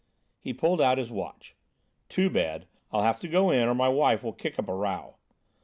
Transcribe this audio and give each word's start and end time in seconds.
He 0.39 0.51
pulled 0.51 0.81
out 0.81 0.97
his 0.97 1.11
watch. 1.11 1.55
"Too 2.09 2.27
bad; 2.31 2.65
I'll 2.91 3.03
have 3.03 3.19
to 3.19 3.27
go 3.27 3.51
in 3.51 3.67
or 3.69 3.75
my 3.75 3.87
wife 3.89 4.23
will 4.23 4.33
kick 4.33 4.57
up 4.57 4.67
a 4.67 4.73
row. 4.73 5.17